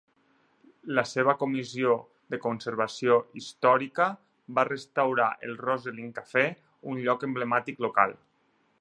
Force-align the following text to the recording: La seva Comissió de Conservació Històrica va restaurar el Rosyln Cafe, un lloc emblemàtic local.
La 0.99 1.01
seva 1.09 1.35
Comissió 1.41 1.91
de 2.35 2.39
Conservació 2.45 3.19
Històrica 3.41 4.09
va 4.59 4.67
restaurar 4.73 5.31
el 5.49 5.57
Rosyln 5.69 6.11
Cafe, 6.21 6.47
un 6.95 7.07
lloc 7.07 7.31
emblemàtic 7.33 7.89
local. 7.89 8.21